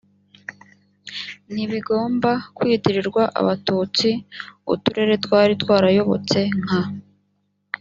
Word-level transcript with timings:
ntibigomba 1.53 2.31
kwitirirwa 2.57 3.23
abatutsi 3.39 4.09
uturere 4.73 5.13
twari 5.25 5.53
twarayobotse 5.61 6.39
nka 6.63 6.81